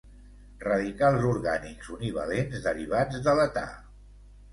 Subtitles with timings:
[0.61, 3.67] Radicals orgànics univalents derivats de l'età.